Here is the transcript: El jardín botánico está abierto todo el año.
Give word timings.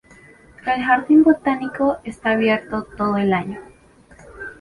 El 0.65 0.83
jardín 0.83 1.21
botánico 1.23 1.99
está 2.03 2.31
abierto 2.31 2.87
todo 2.97 3.17
el 3.17 3.31
año. 3.33 3.61